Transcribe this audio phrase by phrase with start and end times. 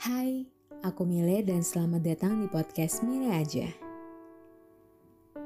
[0.00, 0.48] Hai,
[0.80, 3.68] aku Mile dan selamat datang di podcast Mile Aja.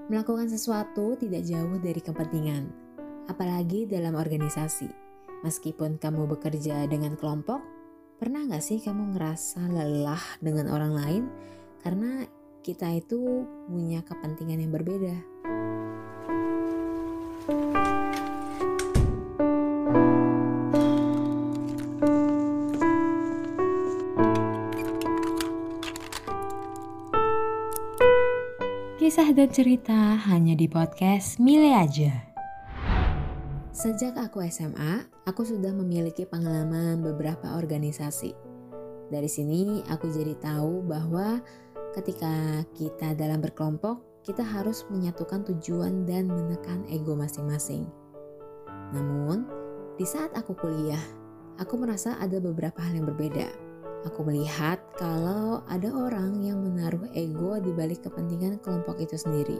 [0.06, 2.70] Melakukan sesuatu tidak jauh dari kepentingan,
[3.26, 4.86] apalagi dalam organisasi.
[5.42, 7.58] Meskipun kamu bekerja dengan kelompok,
[8.22, 11.24] pernah gak sih kamu ngerasa lelah dengan orang lain
[11.82, 12.24] karena
[12.62, 15.33] kita itu punya kepentingan yang berbeda?
[29.14, 32.34] Kisah dan cerita hanya di podcast Mile aja.
[33.70, 38.34] Sejak aku SMA, aku sudah memiliki pengalaman beberapa organisasi.
[39.14, 41.38] Dari sini aku jadi tahu bahwa
[41.94, 47.86] ketika kita dalam berkelompok, kita harus menyatukan tujuan dan menekan ego masing-masing.
[48.90, 49.46] Namun,
[49.94, 51.06] di saat aku kuliah,
[51.62, 53.46] aku merasa ada beberapa hal yang berbeda
[54.04, 59.56] Aku melihat kalau ada orang yang menaruh ego di balik kepentingan kelompok itu sendiri.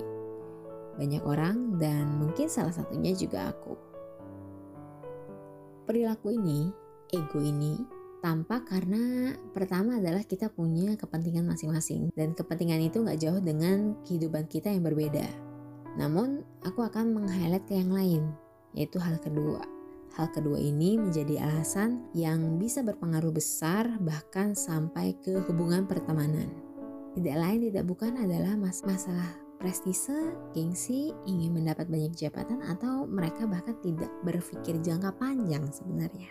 [1.00, 3.72] Banyak orang dan mungkin salah satunya juga aku.
[5.88, 6.68] Perilaku ini,
[7.08, 7.80] ego ini,
[8.20, 14.44] tampak karena pertama adalah kita punya kepentingan masing-masing dan kepentingan itu nggak jauh dengan kehidupan
[14.48, 15.24] kita yang berbeda.
[15.96, 18.22] Namun, aku akan meng-highlight ke yang lain,
[18.76, 19.62] yaitu hal kedua,
[20.14, 26.54] Hal kedua ini menjadi alasan yang bisa berpengaruh besar bahkan sampai ke hubungan pertemanan.
[27.18, 30.14] Tidak lain tidak bukan adalah mas masalah prestise,
[30.54, 36.30] gengsi, ingin mendapat banyak jabatan atau mereka bahkan tidak berpikir jangka panjang sebenarnya.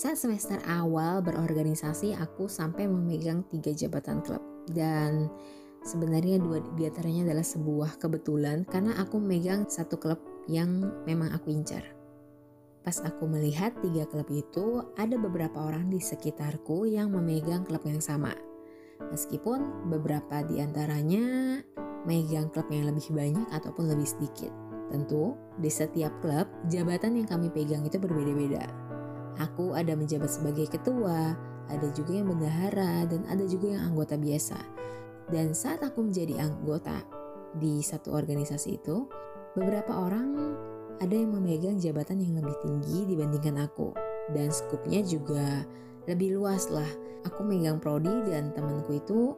[0.00, 5.28] Saat semester awal berorganisasi, aku sampai memegang tiga jabatan klub dan
[5.84, 11.52] sebenarnya dua di antaranya adalah sebuah kebetulan karena aku memegang satu klub yang memang aku
[11.52, 11.99] incar.
[12.80, 18.00] Pas aku melihat tiga klub itu, ada beberapa orang di sekitarku yang memegang klub yang
[18.00, 18.32] sama.
[19.12, 21.60] Meskipun beberapa di antaranya
[22.08, 24.52] megang klub yang lebih banyak ataupun lebih sedikit.
[24.88, 28.64] Tentu, di setiap klub, jabatan yang kami pegang itu berbeda-beda.
[29.38, 31.36] Aku ada menjabat sebagai ketua,
[31.70, 34.58] ada juga yang bendahara, dan ada juga yang anggota biasa.
[35.30, 37.06] Dan saat aku menjadi anggota
[37.54, 39.06] di satu organisasi itu,
[39.54, 40.58] beberapa orang
[41.00, 43.96] ada yang memegang jabatan yang lebih tinggi dibandingkan aku.
[44.30, 45.64] Dan skupnya juga
[46.04, 46.88] lebih luas lah.
[47.26, 49.34] Aku megang prodi dan temanku itu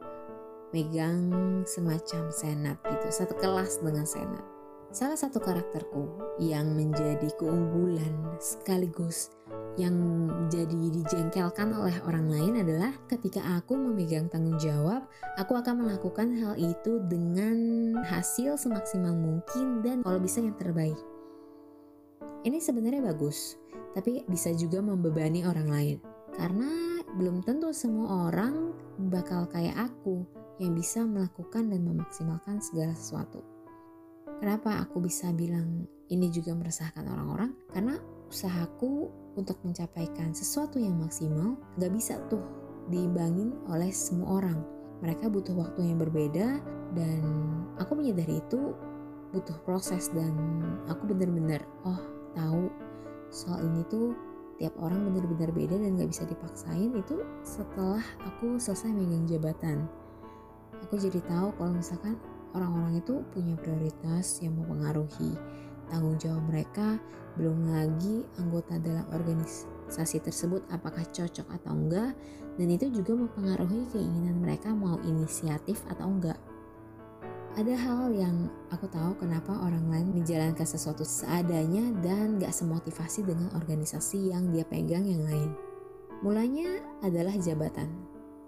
[0.75, 1.31] megang
[1.63, 4.43] semacam senat gitu, satu kelas dengan senat.
[4.93, 9.33] Salah satu karakterku yang menjadi keunggulan sekaligus
[9.73, 15.09] yang jadi dijengkelkan oleh orang lain adalah ketika aku memegang tanggung jawab,
[15.41, 17.57] aku akan melakukan hal itu dengan
[18.05, 20.97] hasil semaksimal mungkin dan kalau bisa yang terbaik.
[22.43, 23.55] Ini sebenarnya bagus,
[23.95, 25.97] tapi bisa juga membebani orang lain.
[26.33, 28.73] Karena belum tentu semua orang
[29.11, 30.25] bakal kayak aku
[30.57, 33.41] yang bisa melakukan dan memaksimalkan segala sesuatu.
[34.41, 37.55] Kenapa aku bisa bilang ini juga meresahkan orang-orang?
[37.71, 37.95] Karena
[38.27, 39.07] usahaku
[39.37, 42.41] untuk mencapaikan sesuatu yang maksimal gak bisa tuh
[42.91, 44.59] diimbangin oleh semua orang.
[44.99, 46.59] Mereka butuh waktu yang berbeda
[46.97, 47.21] dan
[47.79, 48.73] aku menyadari itu
[49.33, 50.33] butuh proses dan
[50.85, 52.69] aku bener-bener oh tahu
[53.33, 54.13] soal ini tuh
[54.61, 59.89] tiap orang benar-benar beda dan gak bisa dipaksain itu setelah aku selesai megang jabatan.
[60.85, 62.19] Aku jadi tahu kalau misalkan
[62.53, 65.33] orang-orang itu punya prioritas yang mempengaruhi
[65.89, 66.99] tanggung jawab mereka.
[67.33, 72.13] Belum lagi anggota dalam organisasi tersebut apakah cocok atau enggak.
[72.53, 76.37] Dan itu juga mempengaruhi keinginan mereka mau inisiatif atau enggak
[77.53, 83.53] ada hal yang aku tahu kenapa orang lain menjalankan sesuatu seadanya dan gak semotivasi dengan
[83.53, 85.53] organisasi yang dia pegang yang lain.
[86.25, 87.93] Mulanya adalah jabatan.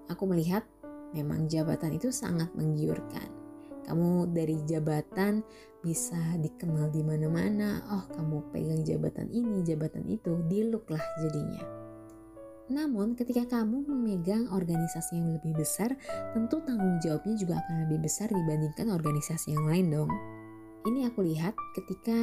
[0.09, 0.66] Aku melihat
[1.13, 3.29] memang jabatan itu sangat menggiurkan.
[3.85, 5.45] Kamu dari jabatan
[5.85, 7.85] bisa dikenal di mana-mana.
[7.93, 11.84] Oh, kamu pegang jabatan ini, jabatan itu, diluk lah jadinya.
[12.66, 15.94] Namun, ketika kamu memegang organisasi yang lebih besar,
[16.34, 20.09] tentu tanggung jawabnya juga akan lebih besar dibandingkan organisasi yang lain dong.
[20.85, 22.17] Ini aku lihat ketika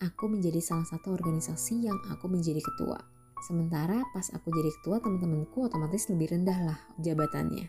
[0.00, 3.00] aku menjadi salah satu organisasi yang aku menjadi ketua.
[3.44, 7.68] Sementara pas aku jadi ketua, teman-temanku otomatis lebih rendah lah jabatannya.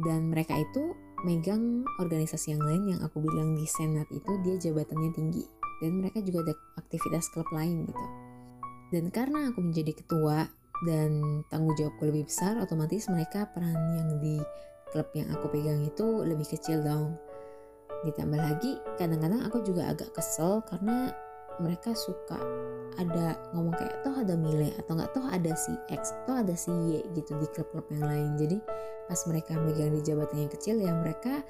[0.00, 0.96] Dan mereka itu
[1.28, 5.44] megang organisasi yang lain yang aku bilang di senat itu dia jabatannya tinggi.
[5.84, 8.06] Dan mereka juga ada aktivitas klub lain gitu.
[8.92, 10.48] Dan karena aku menjadi ketua,
[10.82, 14.42] dan tanggung jawabku lebih besar otomatis mereka peran yang di
[14.90, 17.14] klub yang aku pegang itu lebih kecil dong.
[18.02, 21.14] Ditambah lagi kadang-kadang aku juga agak kesel karena
[21.62, 22.38] mereka suka
[22.98, 26.70] ada ngomong kayak toh ada Mile atau nggak toh ada si X toh ada si
[26.70, 28.30] Y gitu di klub-klub yang lain.
[28.38, 28.58] Jadi
[29.06, 31.42] pas mereka megang di jabatan yang kecil ya mereka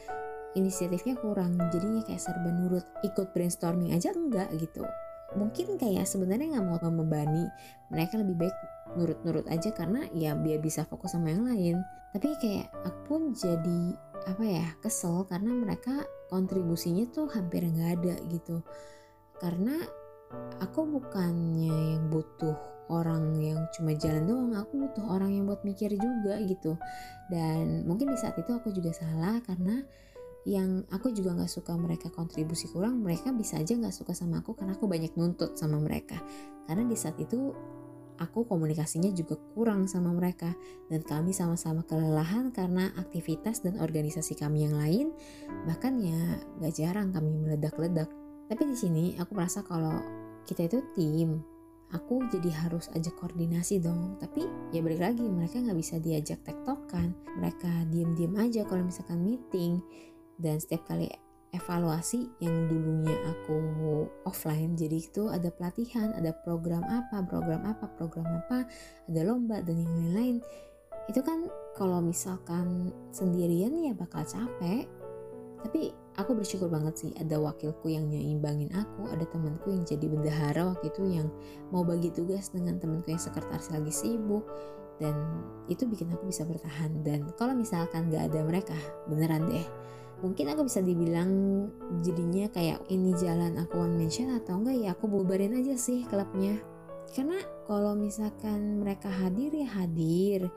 [0.54, 4.84] inisiatifnya kurang jadinya kayak serba nurut ikut brainstorming aja enggak gitu.
[5.34, 7.44] Mungkin kayak sebenarnya nggak mau membebani
[7.90, 8.56] mereka lebih baik
[8.94, 11.76] nurut-nurut aja karena ya biar bisa fokus sama yang lain.
[12.14, 13.80] Tapi kayak aku pun jadi
[14.24, 18.62] apa ya kesel karena mereka kontribusinya tuh hampir nggak ada gitu.
[19.38, 19.76] Karena
[20.62, 22.56] aku bukannya yang butuh
[22.92, 26.76] orang yang cuma jalan doang aku butuh orang yang buat mikir juga gitu.
[27.32, 29.80] Dan mungkin di saat itu aku juga salah karena
[30.44, 34.52] yang aku juga nggak suka mereka kontribusi kurang mereka bisa aja nggak suka sama aku
[34.52, 36.20] karena aku banyak nuntut sama mereka.
[36.68, 37.52] Karena di saat itu
[38.18, 40.52] aku komunikasinya juga kurang sama mereka.
[40.90, 45.06] Dan kami sama-sama kelelahan karena aktivitas dan organisasi kami yang lain
[45.64, 48.10] bahkan ya nggak jarang kami meledak-ledak.
[48.50, 49.98] Tapi di sini aku merasa kalau
[50.44, 51.40] kita itu tim
[51.94, 54.18] aku jadi harus ajak koordinasi dong.
[54.18, 54.44] Tapi
[54.74, 57.14] ya balik lagi mereka nggak bisa diajak tektokan.
[57.38, 59.78] Mereka diem-diem aja kalau misalkan meeting.
[60.34, 61.06] Dan setiap kali
[61.54, 63.56] evaluasi yang dulunya aku
[64.26, 68.66] offline jadi itu ada pelatihan ada program apa program apa program apa
[69.06, 70.36] ada lomba dan yang lain-lain.
[71.06, 71.46] Itu kan
[71.78, 74.90] kalau misalkan sendirian ya bakal capek.
[75.64, 80.76] Tapi aku bersyukur banget sih ada wakilku yang nyimbangin aku ada temanku yang jadi bendahara
[80.76, 81.32] waktu itu yang
[81.72, 84.44] mau bagi tugas dengan temanku yang sekretaris lagi sibuk
[85.00, 85.16] dan
[85.66, 87.02] itu bikin aku bisa bertahan.
[87.02, 88.76] Dan kalau misalkan gak ada mereka
[89.08, 89.66] beneran deh
[90.24, 91.30] mungkin aku bisa dibilang
[92.00, 96.56] jadinya kayak ini jalan aku one mention atau enggak ya aku bubarin aja sih klubnya.
[97.12, 97.36] Karena
[97.68, 100.48] kalau misalkan mereka hadir ya hadir.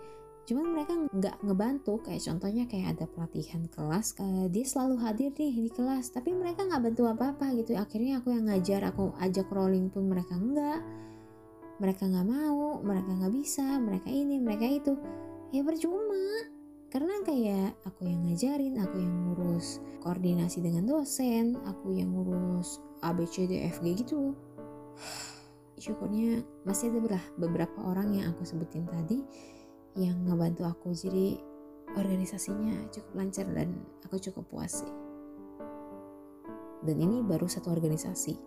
[0.47, 1.99] Cuman mereka nggak ngebantu.
[1.99, 6.63] Kayak contohnya kayak ada pelatihan kelas uh, dia selalu hadir nih di kelas tapi mereka
[6.63, 7.75] nggak bantu apa-apa gitu.
[7.75, 10.79] Akhirnya aku yang ngajar aku ajak rolling pun mereka enggak
[11.77, 14.95] mereka nggak mau mereka nggak bisa mereka ini mereka itu.
[15.51, 16.56] Ya percuma
[16.87, 23.11] karena kayak aku yang ngajarin aku yang ngurus koordinasi dengan dosen aku yang ngurus A
[23.11, 24.31] B C D F G gitu.
[25.83, 29.21] Syukurnya masih ada beberapa orang yang aku sebutin tadi
[29.99, 30.95] yang ngebantu aku.
[30.95, 31.37] Jadi
[31.93, 33.75] organisasinya cukup lancar dan
[34.07, 34.93] aku cukup puas sih.
[36.87, 38.37] Dan ini baru satu organisasi.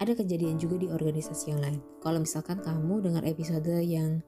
[0.00, 1.78] Ada kejadian juga di organisasi yang lain.
[2.00, 4.24] Kalau misalkan kamu dengar episode yang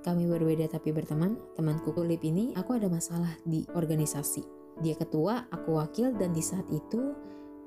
[0.00, 4.40] kami berbeda tapi berteman, temanku Kulip ini aku ada masalah di organisasi.
[4.80, 7.12] Dia ketua, aku wakil dan di saat itu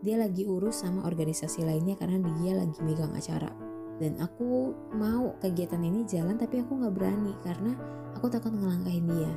[0.02, 3.54] dia lagi urus sama organisasi lainnya karena dia lagi megang acara.
[4.02, 7.78] Dan aku mau kegiatan ini jalan tapi aku nggak berani karena
[8.18, 9.34] aku takut ngelangkahin dia.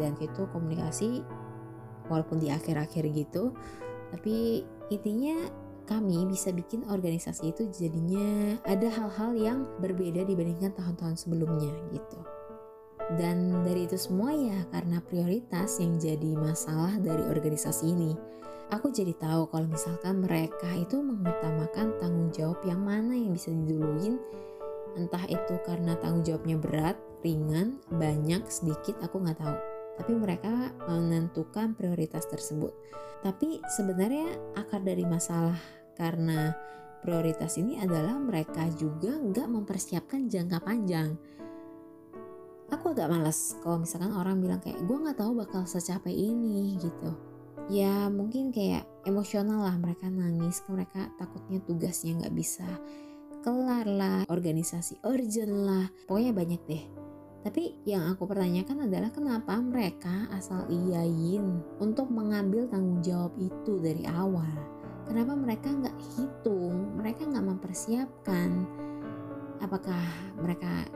[0.00, 1.20] Dan itu komunikasi
[2.08, 3.52] walaupun di akhir-akhir gitu,
[4.08, 5.36] tapi intinya
[5.88, 12.37] kami bisa bikin organisasi itu jadinya ada hal-hal yang berbeda dibandingkan tahun-tahun sebelumnya gitu.
[13.16, 18.12] Dan dari itu semua ya karena prioritas yang jadi masalah dari organisasi ini.
[18.68, 24.20] Aku jadi tahu kalau misalkan mereka itu mengutamakan tanggung jawab yang mana yang bisa diduluin.
[24.92, 29.56] Entah itu karena tanggung jawabnya berat, ringan, banyak, sedikit, aku nggak tahu.
[29.96, 30.52] Tapi mereka
[30.84, 32.76] menentukan prioritas tersebut.
[33.24, 35.56] Tapi sebenarnya akar dari masalah
[35.96, 36.52] karena
[37.00, 41.16] prioritas ini adalah mereka juga nggak mempersiapkan jangka panjang
[42.78, 47.10] aku agak malas kalau misalkan orang bilang kayak gue nggak tahu bakal secapek ini gitu.
[47.66, 52.64] Ya mungkin kayak emosional lah mereka nangis mereka takutnya tugasnya nggak bisa
[53.42, 56.84] kelar lah organisasi urgent lah pokoknya banyak deh.
[57.42, 64.06] Tapi yang aku pertanyakan adalah kenapa mereka asal iyain untuk mengambil tanggung jawab itu dari
[64.06, 64.54] awal?
[65.10, 68.50] Kenapa mereka nggak hitung mereka nggak mempersiapkan?
[69.58, 70.04] Apakah
[70.38, 70.86] mereka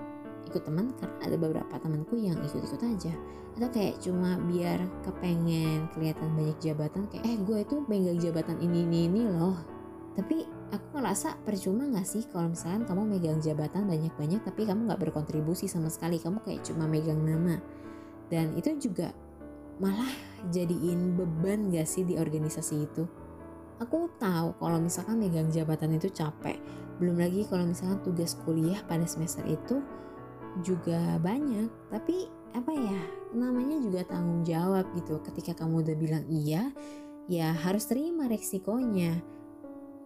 [0.52, 3.12] ikut teman karena ada beberapa temanku yang ikut-ikut aja.
[3.56, 8.85] Atau kayak cuma biar kepengen kelihatan banyak jabatan kayak eh gue itu megang jabatan ini
[8.85, 9.56] ini ini loh.
[10.12, 15.00] Tapi aku ngerasa percuma gak sih kalau misalkan kamu megang jabatan banyak-banyak tapi kamu gak
[15.09, 17.56] berkontribusi sama sekali kamu kayak cuma megang nama.
[18.28, 19.12] Dan itu juga
[19.80, 20.09] malah
[20.52, 23.04] jadiin beban gak sih di organisasi itu?
[23.80, 26.56] Aku tahu kalau misalkan megang jabatan itu capek.
[27.00, 29.82] Belum lagi kalau misalkan tugas kuliah pada semester itu
[30.61, 33.00] juga banyak tapi apa ya
[33.32, 35.16] namanya juga tanggung jawab gitu.
[35.25, 36.68] Ketika kamu udah bilang iya
[37.26, 39.21] ya harus terima resikonya.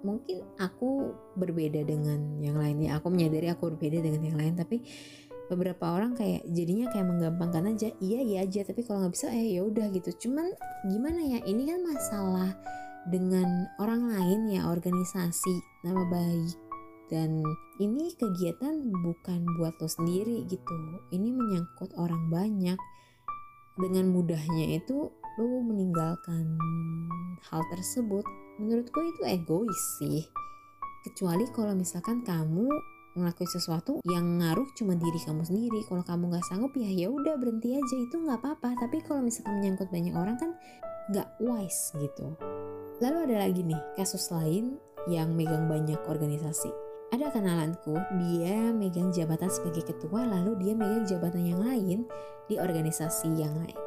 [0.06, 4.86] Mungkin aku berbeda dengan yang lain ya aku menyadari aku berbeda dengan yang lain tapi
[5.46, 9.58] beberapa orang kayak jadinya kayak menggampangkan aja iya iya aja tapi kalau nggak bisa eh
[9.58, 10.30] ya udah gitu.
[10.30, 10.54] Cuman
[10.86, 12.54] gimana ya ini kan masalah
[13.10, 15.54] dengan orang lain ya organisasi
[15.86, 16.65] nama baik
[17.06, 17.46] dan
[17.78, 20.76] ini kegiatan bukan buat lo sendiri gitu.
[21.14, 22.78] Ini menyangkut orang banyak.
[23.76, 26.56] Dengan mudahnya itu lo meninggalkan
[27.52, 28.24] hal tersebut.
[28.56, 30.24] Menurutku itu egois sih.
[31.04, 32.66] Kecuali kalau misalkan kamu
[33.16, 35.84] ngelakuin sesuatu yang ngaruh cuma diri kamu sendiri.
[35.86, 37.96] Kalau kamu nggak sanggup ya ya udah berhenti aja.
[38.00, 38.80] Itu nggak apa-apa.
[38.82, 40.50] Tapi kalau misalkan menyangkut banyak orang kan
[41.12, 42.34] nggak wise gitu.
[42.98, 49.46] Lalu ada lagi nih kasus lain yang megang banyak organisasi ada kenalanku dia megang jabatan
[49.46, 52.02] sebagai ketua lalu dia megang jabatan yang lain
[52.50, 53.78] di organisasi yang lain.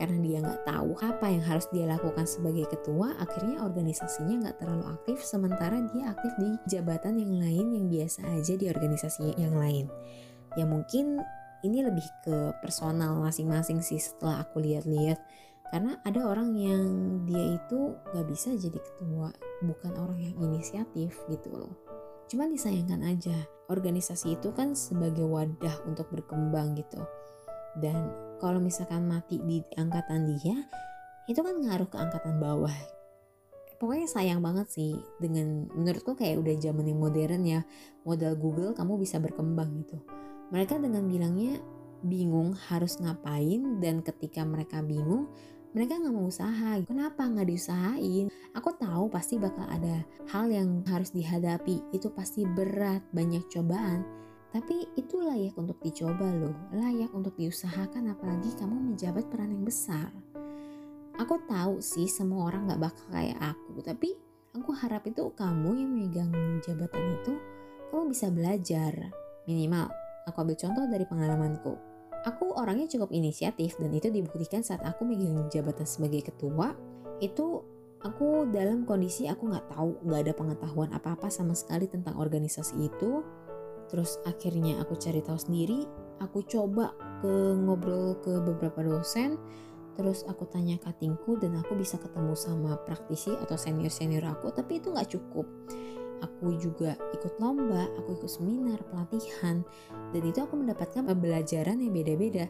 [0.00, 4.88] Karena dia nggak tahu apa yang harus dia lakukan sebagai ketua akhirnya organisasinya nggak terlalu
[4.88, 9.92] aktif sementara dia aktif di jabatan yang lain yang biasa aja di organisasi yang lain.
[10.56, 11.20] Ya mungkin
[11.60, 15.20] ini lebih ke personal masing-masing sih setelah aku lihat-lihat.
[15.68, 16.82] Karena ada orang yang
[17.28, 19.30] dia itu nggak bisa jadi ketua
[19.60, 21.89] bukan orang yang inisiatif gitu loh
[22.30, 23.34] cuman disayangkan aja
[23.66, 27.02] organisasi itu kan sebagai wadah untuk berkembang gitu.
[27.74, 30.56] Dan kalau misalkan mati di angkatan dia
[31.26, 32.74] itu kan ngaruh ke angkatan bawah.
[33.82, 37.60] Pokoknya sayang banget sih dengan menurutku kayak udah zaman yang modern ya
[38.04, 39.98] modal Google kamu bisa berkembang gitu.
[40.50, 41.58] Mereka dengan bilangnya
[42.04, 45.28] bingung harus ngapain dan ketika mereka bingung
[45.70, 51.14] mereka nggak mau usaha kenapa nggak diusahain aku tahu pasti bakal ada hal yang harus
[51.14, 54.02] dihadapi itu pasti berat banyak cobaan
[54.50, 60.10] tapi itu layak untuk dicoba loh, layak untuk diusahakan apalagi kamu menjabat peran yang besar.
[61.22, 64.10] Aku tahu sih semua orang gak bakal kayak aku, tapi
[64.50, 66.32] aku harap itu kamu yang megang
[66.66, 67.38] jabatan itu,
[67.94, 68.92] kamu bisa belajar.
[69.46, 69.86] Minimal,
[70.26, 71.89] aku ambil contoh dari pengalamanku.
[72.28, 76.76] Aku orangnya cukup inisiatif dan itu dibuktikan saat aku megang jabatan sebagai ketua,
[77.24, 77.64] itu
[78.04, 83.24] aku dalam kondisi aku nggak tahu, nggak ada pengetahuan apa-apa sama sekali tentang organisasi itu,
[83.88, 85.88] terus akhirnya aku cari tahu sendiri
[86.20, 86.92] aku coba
[87.24, 89.40] ke ngobrol ke beberapa dosen.
[89.98, 94.80] Terus aku tanya katingku dan aku bisa ketemu sama praktisi atau senior senior aku tapi
[94.80, 95.44] itu nggak cukup
[96.20, 99.64] aku juga ikut lomba aku ikut seminar pelatihan
[100.12, 102.46] dan itu aku mendapatkan pembelajaran yang beda-beda.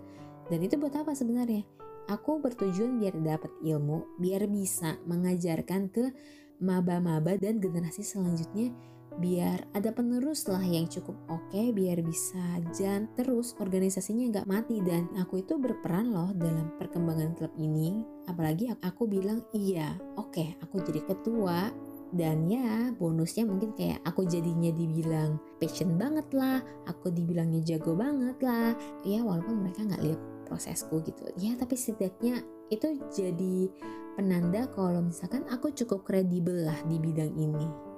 [0.51, 1.63] Dan itu buat apa sebenarnya?
[2.11, 6.11] Aku bertujuan biar dapat ilmu biar bisa mengajarkan ke
[6.59, 8.75] maba-maba dan generasi selanjutnya
[9.21, 12.41] biar ada penerus lah yang cukup oke okay, biar bisa
[12.73, 14.83] jalan terus organisasinya nggak mati.
[14.83, 18.03] Dan aku itu berperan loh dalam perkembangan klub ini.
[18.27, 21.71] Apalagi aku bilang iya oke okay, aku jadi ketua
[22.11, 26.59] dan ya bonusnya mungkin kayak aku jadinya dibilang passion banget lah
[26.91, 28.75] aku dibilangnya jago banget lah.
[29.07, 31.31] Ya walaupun mereka nggak lihat prosesku gitu.
[31.39, 33.71] Ya tapi setidaknya itu jadi
[34.19, 37.91] penanda kalau misalkan aku cukup kredibel lah di bidang ini.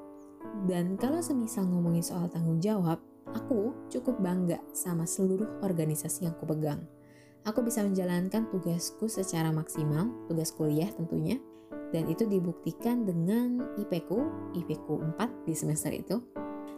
[0.69, 3.01] Dan kalau semisal ngomongin soal tanggung jawab,
[3.33, 6.85] aku cukup bangga sama seluruh organisasi yang aku pegang.
[7.43, 11.43] Aku bisa menjalankan tugasku secara maksimal, tugas kuliah tentunya,
[11.93, 14.19] dan itu dibuktikan dengan IPku,
[14.57, 16.21] IPku 4 di semester itu.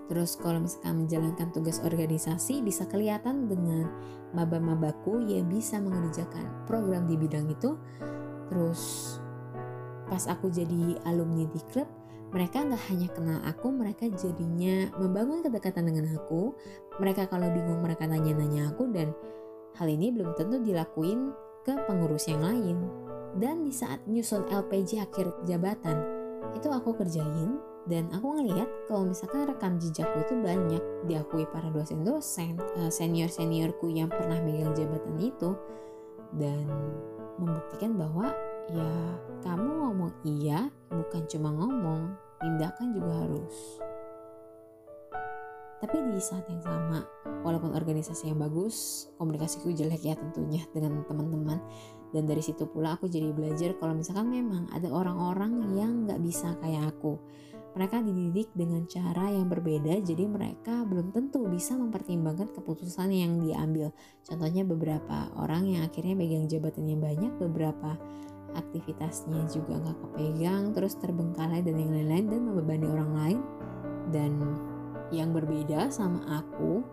[0.04, 3.88] Terus kalau misalkan menjalankan tugas organisasi bisa kelihatan dengan
[4.36, 7.78] maba-mabaku yang bisa mengerjakan program di bidang itu.
[8.52, 9.16] Terus
[10.10, 11.88] pas aku jadi alumni di klub,
[12.34, 16.52] mereka nggak hanya kenal aku, mereka jadinya membangun kedekatan dengan aku.
[17.00, 19.14] Mereka kalau bingung mereka nanya-nanya aku dan
[19.78, 21.32] hal ini belum tentu dilakuin
[21.64, 22.76] ke pengurus yang lain.
[23.34, 25.98] Dan di saat nyusun LPJ akhir jabatan,
[26.54, 32.56] itu aku kerjain dan aku ngeliat kalau misalkan rekam jejakku itu banyak diakui para dosen-dosen,
[32.80, 35.50] eh, senior-seniorku yang pernah megang jabatan itu
[36.38, 36.64] dan
[37.36, 38.30] membuktikan bahwa
[38.70, 38.90] ya
[39.44, 43.54] kamu ngomong iya bukan cuma ngomong tindakan juga harus.
[45.84, 47.04] Tapi di saat yang sama,
[47.44, 51.60] walaupun organisasi yang bagus, komunikasiku jelek ya tentunya dengan teman-teman.
[52.14, 56.54] Dan dari situ pula aku jadi belajar kalau misalkan memang ada orang-orang yang nggak bisa
[56.62, 57.18] kayak aku.
[57.74, 63.90] Mereka dididik dengan cara yang berbeda, jadi mereka belum tentu bisa mempertimbangkan keputusan yang diambil.
[64.22, 67.98] Contohnya beberapa orang yang akhirnya pegang jabatan yang banyak, beberapa
[68.54, 73.38] aktivitasnya juga nggak kepegang terus terbengkalai dan yang lain-lain dan membebani orang lain
[74.14, 74.32] dan
[75.10, 76.86] yang berbeda sama aku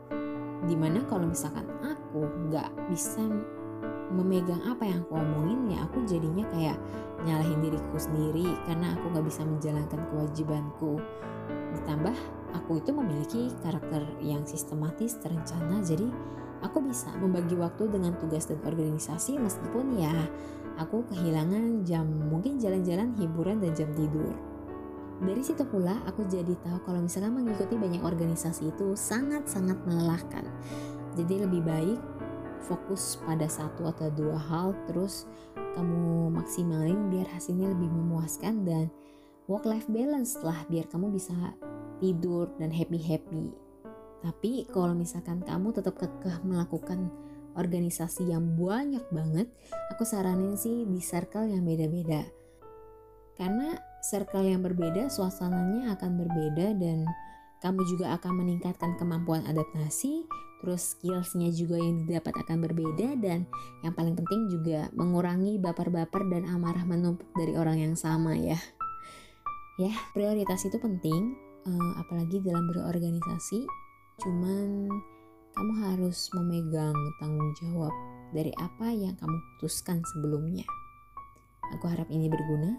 [0.66, 3.22] di mana kalau misalkan aku nggak bisa
[4.12, 6.77] memegang apa yang aku omongin ya aku jadinya kayak
[7.24, 11.00] nyalahin diriku sendiri karena aku nggak bisa menjalankan kewajibanku
[11.80, 12.15] ditambah
[12.53, 16.08] aku itu memiliki karakter yang sistematis terencana jadi
[16.62, 20.13] aku bisa membagi waktu dengan tugas dan organisasi meskipun ya
[20.77, 24.36] aku kehilangan jam mungkin jalan-jalan hiburan dan jam tidur
[25.22, 30.50] dari situ pula aku jadi tahu kalau misalkan mengikuti banyak organisasi itu sangat-sangat melelahkan.
[31.13, 32.00] Jadi lebih baik
[32.63, 35.25] fokus pada satu atau dua hal terus
[35.77, 38.88] kamu maksimalin biar hasilnya lebih memuaskan dan
[39.50, 41.34] work life balance lah biar kamu bisa
[42.01, 43.51] tidur dan happy happy
[44.22, 47.10] tapi kalau misalkan kamu tetap kekeh melakukan
[47.58, 49.50] organisasi yang banyak banget
[49.91, 52.24] aku saranin sih di circle yang beda-beda.
[53.36, 53.74] Karena
[54.06, 57.10] circle yang berbeda suasananya akan berbeda dan
[57.62, 60.25] kamu juga akan meningkatkan kemampuan adaptasi,
[60.62, 63.46] terus skillsnya juga yang didapat akan berbeda dan
[63.86, 68.58] yang paling penting juga mengurangi baper-baper dan amarah menumpuk dari orang yang sama ya.
[69.77, 73.65] Ya, prioritas itu penting, eh, apalagi dalam berorganisasi.
[74.22, 74.89] Cuman
[75.58, 77.94] kamu harus memegang tanggung jawab
[78.34, 80.65] dari apa yang kamu putuskan sebelumnya.
[81.77, 82.77] Aku harap ini berguna.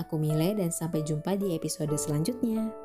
[0.00, 2.81] Aku Mile dan sampai jumpa di episode selanjutnya.